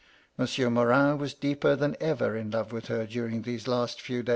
[0.35, 4.17] Monsieur Morin was deeper than ever in love with her during these last few MY
[4.17, 4.29] LADY LUDLOW.